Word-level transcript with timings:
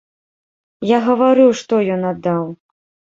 Я 0.95 0.99
гаварыў, 1.07 1.49
што 1.59 1.73
ён 1.97 2.01
аддаў. 2.13 2.43